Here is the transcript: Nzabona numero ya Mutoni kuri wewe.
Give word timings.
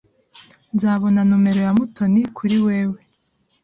Nzabona 0.75 1.19
numero 1.29 1.59
ya 1.67 1.71
Mutoni 1.77 2.21
kuri 2.37 2.57
wewe. 2.65 2.99